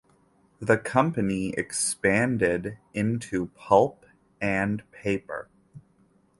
The 0.59 0.79
company 0.79 1.49
expanded 1.49 2.79
into 2.91 3.49
pulp 3.53 4.07
and 4.41 4.81
paper. 4.91 5.47